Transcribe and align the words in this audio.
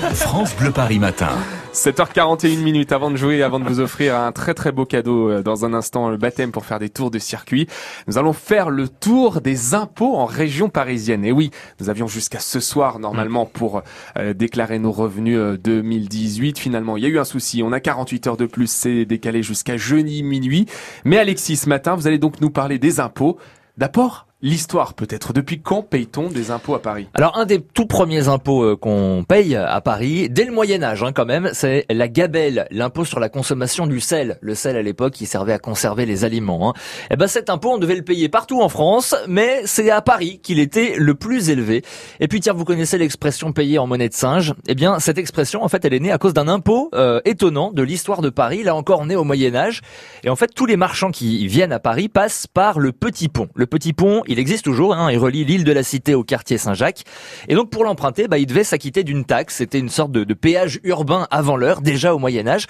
France 0.00 0.56
Bleu 0.56 0.70
Paris 0.70 0.98
Matin. 0.98 1.28
7h41 1.74 2.58
minutes 2.62 2.90
avant 2.90 3.10
de 3.10 3.16
jouer, 3.16 3.42
avant 3.42 3.60
de 3.60 3.68
vous 3.68 3.80
offrir 3.80 4.16
un 4.16 4.32
très 4.32 4.54
très 4.54 4.72
beau 4.72 4.86
cadeau 4.86 5.28
euh, 5.28 5.42
dans 5.42 5.66
un 5.66 5.74
instant, 5.74 6.08
le 6.08 6.16
baptême 6.16 6.52
pour 6.52 6.64
faire 6.64 6.78
des 6.78 6.88
tours 6.88 7.10
de 7.10 7.18
circuit. 7.18 7.66
Nous 8.08 8.16
allons 8.16 8.32
faire 8.32 8.70
le 8.70 8.88
tour 8.88 9.42
des 9.42 9.74
impôts 9.74 10.16
en 10.16 10.24
région 10.24 10.70
parisienne. 10.70 11.24
Et 11.24 11.32
oui, 11.32 11.50
nous 11.80 11.90
avions 11.90 12.06
jusqu'à 12.06 12.40
ce 12.40 12.60
soir 12.60 12.98
normalement 12.98 13.44
pour 13.44 13.82
euh, 14.18 14.32
déclarer 14.32 14.78
nos 14.78 14.92
revenus 14.92 15.38
2018. 15.62 16.56
Euh, 16.56 16.60
Finalement, 16.60 16.96
il 16.96 17.02
y 17.02 17.06
a 17.06 17.10
eu 17.10 17.18
un 17.18 17.24
souci. 17.24 17.62
On 17.62 17.72
a 17.72 17.80
48 17.80 18.26
heures 18.26 18.36
de 18.38 18.46
plus, 18.46 18.70
c'est 18.70 19.04
décalé 19.04 19.42
jusqu'à 19.42 19.76
jeudi 19.76 20.22
minuit. 20.22 20.66
Mais 21.04 21.18
Alexis, 21.18 21.56
ce 21.56 21.68
matin, 21.68 21.94
vous 21.94 22.06
allez 22.06 22.18
donc 22.18 22.40
nous 22.40 22.50
parler 22.50 22.78
des 22.78 23.00
impôts. 23.00 23.38
D'abord, 23.76 24.26
L'histoire 24.42 24.94
peut-être. 24.94 25.34
Depuis 25.34 25.60
quand 25.60 25.82
paye-t-on 25.82 26.30
des 26.30 26.50
impôts 26.50 26.74
à 26.74 26.80
Paris? 26.80 27.08
Alors 27.12 27.36
un 27.36 27.44
des 27.44 27.60
tout 27.60 27.84
premiers 27.84 28.28
impôts 28.28 28.64
euh, 28.64 28.74
qu'on 28.74 29.22
paye 29.28 29.54
à 29.54 29.82
Paris, 29.82 30.30
dès 30.30 30.44
le 30.44 30.52
Moyen 30.52 30.82
Âge 30.82 31.02
hein, 31.02 31.12
quand 31.12 31.26
même, 31.26 31.50
c'est 31.52 31.84
la 31.90 32.08
gabelle, 32.08 32.66
l'impôt 32.70 33.04
sur 33.04 33.20
la 33.20 33.28
consommation 33.28 33.86
du 33.86 34.00
sel. 34.00 34.38
Le 34.40 34.54
sel 34.54 34.78
à 34.78 34.82
l'époque 34.82 35.12
qui 35.12 35.26
servait 35.26 35.52
à 35.52 35.58
conserver 35.58 36.06
les 36.06 36.24
aliments. 36.24 36.70
Hein. 36.70 36.72
Et 37.02 37.14
eh 37.14 37.16
ben 37.16 37.26
cet 37.26 37.50
impôt 37.50 37.72
on 37.72 37.76
devait 37.76 37.96
le 37.96 38.02
payer 38.02 38.30
partout 38.30 38.62
en 38.62 38.70
France, 38.70 39.14
mais 39.28 39.60
c'est 39.66 39.90
à 39.90 40.00
Paris 40.00 40.40
qu'il 40.42 40.58
était 40.58 40.94
le 40.96 41.14
plus 41.14 41.50
élevé. 41.50 41.82
Et 42.18 42.26
puis 42.26 42.40
tiens, 42.40 42.54
vous 42.54 42.64
connaissez 42.64 42.96
l'expression 42.96 43.52
payer 43.52 43.78
en 43.78 43.86
monnaie 43.86 44.08
de 44.08 44.14
singe 44.14 44.54
Eh 44.68 44.74
bien 44.74 45.00
cette 45.00 45.18
expression 45.18 45.62
en 45.62 45.68
fait 45.68 45.84
elle 45.84 45.92
est 45.92 46.00
née 46.00 46.12
à 46.12 46.18
cause 46.18 46.32
d'un 46.32 46.48
impôt 46.48 46.88
euh, 46.94 47.20
étonnant 47.26 47.72
de 47.72 47.82
l'histoire 47.82 48.22
de 48.22 48.30
Paris. 48.30 48.62
Là 48.62 48.74
encore 48.74 49.00
on 49.02 49.10
est 49.10 49.16
au 49.16 49.24
Moyen 49.24 49.54
Âge. 49.54 49.82
Et 50.24 50.30
en 50.30 50.36
fait 50.36 50.54
tous 50.54 50.64
les 50.64 50.78
marchands 50.78 51.10
qui 51.10 51.46
viennent 51.46 51.72
à 51.72 51.78
Paris 51.78 52.08
passent 52.08 52.46
par 52.46 52.78
le 52.78 52.92
Petit 52.92 53.28
Pont. 53.28 53.48
Le 53.54 53.66
Petit 53.66 53.92
Pont 53.92 54.22
il 54.30 54.38
existe 54.38 54.64
toujours, 54.64 54.94
hein, 54.94 55.10
il 55.10 55.18
relie 55.18 55.44
l'île 55.44 55.64
de 55.64 55.72
la 55.72 55.82
Cité 55.82 56.14
au 56.14 56.22
quartier 56.22 56.56
Saint-Jacques. 56.56 57.02
Et 57.48 57.56
donc 57.56 57.68
pour 57.68 57.82
l'emprunter, 57.82 58.28
bah, 58.28 58.38
il 58.38 58.46
devait 58.46 58.64
s'acquitter 58.64 59.02
d'une 59.02 59.24
taxe. 59.24 59.56
C'était 59.56 59.80
une 59.80 59.88
sorte 59.88 60.12
de, 60.12 60.22
de 60.22 60.34
péage 60.34 60.78
urbain 60.84 61.26
avant 61.32 61.56
l'heure, 61.56 61.80
déjà 61.80 62.14
au 62.14 62.18
Moyen 62.18 62.46
Âge. 62.46 62.66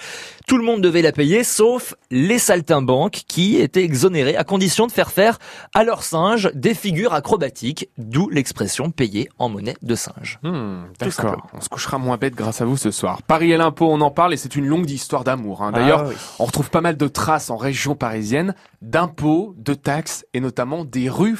Tout 0.47 0.57
le 0.57 0.63
monde 0.63 0.81
devait 0.81 1.03
la 1.03 1.11
payer, 1.11 1.43
sauf 1.43 1.93
les 2.09 2.39
saltimbanques 2.39 3.21
qui 3.27 3.57
étaient 3.57 3.83
exonérés 3.83 4.35
à 4.35 4.43
condition 4.43 4.87
de 4.87 4.91
faire 4.91 5.11
faire 5.11 5.37
à 5.75 5.83
leurs 5.83 6.01
singes 6.01 6.49
des 6.55 6.73
figures 6.73 7.13
acrobatiques, 7.13 7.89
d'où 7.99 8.27
l'expression 8.29 8.89
payer 8.89 9.29
en 9.37 9.47
monnaie 9.47 9.75
de 9.83 9.93
singe. 9.93 10.39
Hmm, 10.41 10.85
D'accord, 10.99 11.47
on 11.53 11.61
se 11.61 11.69
couchera 11.69 11.99
moins 11.99 12.17
bête 12.17 12.33
grâce 12.33 12.61
à 12.61 12.65
vous 12.65 12.77
ce 12.77 12.89
soir. 12.89 13.21
Paris 13.21 13.51
et 13.51 13.57
l'impôt, 13.57 13.87
on 13.91 14.01
en 14.01 14.09
parle 14.11 14.33
et 14.33 14.37
c'est 14.37 14.55
une 14.55 14.65
longue 14.65 14.89
histoire 14.89 15.23
d'amour. 15.23 15.61
Hein. 15.61 15.71
D'ailleurs, 15.71 16.05
ah 16.07 16.13
on 16.39 16.45
retrouve 16.45 16.71
pas 16.71 16.81
mal 16.81 16.97
de 16.97 17.07
traces 17.07 17.51
en 17.51 17.57
région 17.57 17.95
parisienne 17.95 18.55
d'impôts, 18.81 19.53
de 19.57 19.75
taxes 19.75 20.25
et 20.33 20.39
notamment 20.39 20.85
des 20.85 21.07
rues 21.09 21.35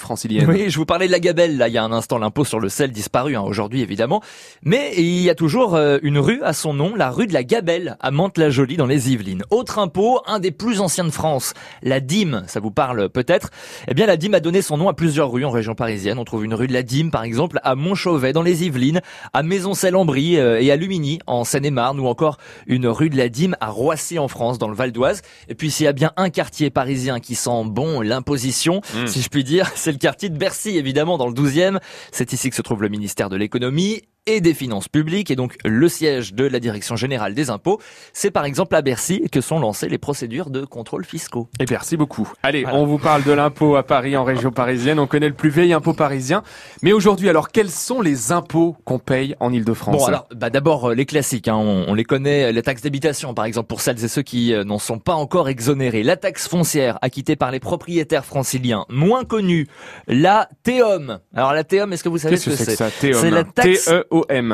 Oui, 0.48 0.70
je 0.70 0.78
vous 0.78 0.86
parlais 0.86 1.08
de 1.08 1.12
la 1.12 1.20
gabelle, 1.20 1.58
là, 1.58 1.68
il 1.68 1.74
y 1.74 1.78
a 1.78 1.84
un 1.84 1.92
instant, 1.92 2.18
l'impôt 2.18 2.46
sur 2.46 2.60
le 2.60 2.70
sel 2.70 2.92
disparu, 2.92 3.36
hein, 3.36 3.42
aujourd'hui 3.42 3.82
évidemment. 3.82 4.22
Mais 4.64 4.94
il 4.98 5.22
y 5.22 5.30
a 5.30 5.36
toujours 5.36 5.76
euh, 5.76 5.98
une 6.04 6.18
rue 6.18 6.42
à 6.44 6.54
son 6.54 6.74
nom, 6.74 6.96
la 6.96 7.10
rue 7.10 7.28
de 7.28 7.34
la 7.34 7.44
Gabelle, 7.44 7.98
à 8.00 8.12
Mantes-la-Jolie, 8.12 8.78
dans 8.78 8.86
les 8.86 9.12
Yvelines. 9.12 9.44
Autre 9.50 9.80
impôt, 9.80 10.22
un 10.28 10.40
des 10.40 10.52
plus 10.52 10.82
anciens 10.82 11.04
de 11.04 11.12
France, 11.12 11.54
la 11.82 12.00
dîme, 12.00 12.44
ça 12.48 12.60
vous 12.60 12.72
parle 12.72 13.10
peut-être 13.10 13.50
Eh 13.88 13.94
bien, 13.94 14.06
la 14.06 14.18
dîme 14.18 14.34
a 14.34 14.40
donné 14.40 14.62
son 14.62 14.78
nom 14.78 14.90
à 14.90 14.94
plusieurs 14.94 15.32
rues 15.32 15.46
en 15.46 15.52
région 15.52 15.76
parisienne. 15.76 16.20
On 16.20 16.26
trouve 16.26 16.46
une 16.46 16.54
rue 16.54 16.68
de 16.68 16.74
la 16.74 16.84
dîme, 16.84 17.12
par 17.12 17.24
exemple, 17.24 17.60
à 17.64 17.76
Montchauvet, 17.76 18.34
dans 18.34 18.42
les 18.42 18.66
Yvelines, 18.66 19.02
à 19.34 19.44
Maison-Celle-en-Brie 19.44 20.38
euh, 20.38 20.62
et 20.62 20.72
à 20.72 20.76
Lumini, 20.76 21.20
en 21.28 21.44
Seine-et-Marne, 21.44 22.00
ou 22.00 22.08
encore 22.08 22.38
une 22.68 22.88
rue 22.88 23.10
de 23.10 23.18
la 23.18 23.30
dîme 23.30 23.56
à 23.60 23.68
Roissy, 23.68 24.20
en 24.20 24.28
France, 24.28 24.58
dans 24.58 24.68
le 24.68 24.76
Val 24.76 24.92
d'Oise. 24.92 25.22
Et 25.48 25.56
puis, 25.56 25.72
s'il 25.72 25.86
y 25.86 25.90
a 25.90 25.94
bien 25.94 26.12
un 26.18 26.30
quartier 26.30 26.70
parisien 26.70 27.20
qui 27.20 27.36
sent 27.36 27.64
bon 27.66 28.02
l'imposition, 28.02 28.82
hmm. 28.94 29.08
si 29.08 29.22
je 29.22 29.30
puis 29.30 29.44
dire, 29.44 29.72
c'est 29.76 29.92
le 29.92 29.98
quartier 30.02 30.30
de 30.30 30.38
Bercy, 30.38 30.78
évidemment, 30.78 31.18
dans 31.18 31.28
le 31.28 31.34
12e. 31.34 31.80
C'est 32.12 32.34
ici 32.34 32.50
que 32.50 32.56
se 32.56 32.62
trouve 32.62 32.82
le 32.82 32.90
ministère 32.90 33.30
de 33.30 33.38
l'économie 33.38 34.02
et 34.28 34.40
des 34.40 34.54
finances 34.54 34.88
publiques 34.88 35.32
et 35.32 35.36
donc 35.36 35.58
le 35.66 35.90
siège 35.90 36.34
de 36.34 36.46
la 36.46 36.60
direction 36.60 36.96
générale 36.96 37.34
des 37.34 37.50
impôts. 37.50 37.80
C'est 38.14 38.30
par 38.30 38.46
exemple 38.46 38.76
à 38.76 38.82
Bercy 38.82 39.24
que 39.32 39.42
sont 39.42 39.60
lancées 39.60 39.90
les 39.90 39.98
procédures 39.98 40.52
de 40.52 40.64
contrôle 40.64 41.06
fiscaux. 41.06 41.50
Et 41.60 41.66
merci 41.70 41.98
beaucoup. 41.98 42.32
Allez, 42.44 42.66
on 42.72 42.86
vous 42.86 43.00
parle 43.00 43.24
de 43.24 43.32
l'impôt 43.32 43.76
à 43.76 43.84
Paris 43.84 44.16
en 44.16 44.24
région 44.24 44.52
parisienne. 44.52 45.00
On 45.00 45.08
connaît 45.08 45.28
le 45.28 45.34
plus 45.34 45.50
vieil 45.50 45.74
impôt 45.74 45.94
parisien. 45.94 46.44
Mais 46.84 46.94
aujourd'hui, 46.94 47.30
alors 47.30 47.50
quels 47.50 47.72
sont 47.72 48.02
les 48.02 48.32
impôts 48.32 48.78
qu'on 48.86 49.00
paye 49.00 49.36
en 49.40 49.52
Ile-de-France 49.52 49.98
Bon 49.98 50.06
alors, 50.06 50.28
bah 50.36 50.50
d'abord 50.50 50.92
euh, 50.92 50.94
les 50.94 51.06
classiques. 51.06 51.48
Hein. 51.48 51.56
On, 51.56 51.86
on, 51.88 51.94
les 51.94 52.04
connaît. 52.04 52.52
La 52.52 52.62
taxe 52.62 52.84
d'habitation, 52.84 53.34
par 53.34 53.46
exemple, 53.46 53.68
pour 53.68 53.82
celles 53.82 54.04
et 54.04 54.08
ceux 54.08 54.22
qui 54.22 54.54
euh, 54.54 54.64
n'en 54.64 54.80
sont 54.80 55.00
pas 55.00 55.16
encore 55.16 55.50
exonérés. 55.50 56.04
La 56.04 56.18
taxe 56.18 56.48
foncière 56.48 57.00
acquittée 57.02 57.36
par 57.36 57.50
les 57.50 57.60
propriétaires 57.60 58.26
franciliens, 58.26 58.86
moins 58.90 59.24
connue. 59.24 59.68
La 60.08 60.48
TEOM. 60.64 61.20
Alors 61.34 61.54
la 61.54 61.64
TEOM, 61.64 61.92
est-ce 61.92 62.04
que 62.04 62.10
vous 62.10 62.20
savez 62.20 62.38
ce 62.38 62.52
que 62.52 62.56
c'est 62.56 62.94
C'est 63.14 63.32
la 63.32 63.44
taxe 63.44 63.90
e 63.90 64.06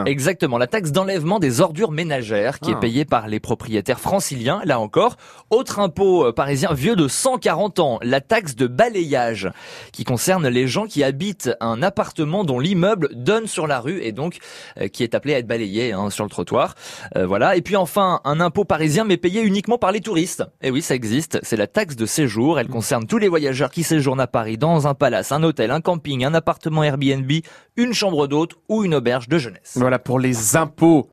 Exactement, 0.05 0.57
la 0.57 0.67
taxe 0.67 0.91
d'enlèvement 0.91 1.39
des 1.39 1.61
ordures 1.61 1.91
ménagères 1.91 2.59
qui 2.59 2.71
est 2.71 2.75
ah. 2.75 2.79
payée 2.79 3.05
par 3.05 3.27
les 3.27 3.39
propriétaires 3.39 3.99
franciliens, 3.99 4.61
là 4.65 4.79
encore. 4.79 5.17
Autre 5.49 5.79
impôt 5.79 6.27
euh, 6.27 6.31
parisien 6.31 6.73
vieux 6.73 6.95
de 6.95 7.07
140 7.07 7.79
ans, 7.79 7.99
la 8.03 8.21
taxe 8.21 8.55
de 8.55 8.67
balayage 8.67 9.49
qui 9.91 10.03
concerne 10.03 10.47
les 10.47 10.67
gens 10.67 10.85
qui 10.85 11.03
habitent 11.03 11.49
un 11.59 11.81
appartement 11.81 12.43
dont 12.43 12.59
l'immeuble 12.59 13.09
donne 13.13 13.47
sur 13.47 13.65
la 13.65 13.79
rue 13.79 14.01
et 14.03 14.11
donc 14.11 14.37
euh, 14.79 14.87
qui 14.87 15.03
est 15.03 15.15
appelé 15.15 15.33
à 15.33 15.39
être 15.39 15.47
balayé 15.47 15.91
hein, 15.91 16.11
sur 16.11 16.23
le 16.23 16.29
trottoir. 16.29 16.75
Euh, 17.15 17.25
voilà. 17.25 17.55
Et 17.55 17.61
puis 17.61 17.75
enfin, 17.75 18.21
un 18.25 18.39
impôt 18.39 18.63
parisien 18.63 19.05
mais 19.05 19.17
payé 19.17 19.41
uniquement 19.41 19.79
par 19.79 19.91
les 19.91 20.01
touristes. 20.01 20.43
Et 20.61 20.69
oui, 20.69 20.83
ça 20.83 20.93
existe, 20.93 21.39
c'est 21.41 21.57
la 21.57 21.67
taxe 21.67 21.95
de 21.95 22.05
séjour. 22.05 22.59
Elle 22.59 22.67
concerne 22.67 23.07
tous 23.07 23.17
les 23.17 23.27
voyageurs 23.27 23.71
qui 23.71 23.83
séjournent 23.83 24.21
à 24.21 24.27
Paris 24.27 24.57
dans 24.57 24.87
un 24.87 24.93
palace, 24.93 25.31
un 25.31 25.41
hôtel, 25.41 25.71
un 25.71 25.81
camping, 25.81 26.23
un 26.25 26.33
appartement 26.35 26.83
Airbnb, 26.83 27.31
une 27.75 27.93
chambre 27.93 28.27
d'hôte 28.27 28.53
ou 28.69 28.83
une 28.83 28.93
auberge 28.93 29.27
de 29.27 29.37
Voilà 29.75 29.99
pour 29.99 30.19
les 30.19 30.55
impôts 30.55 31.05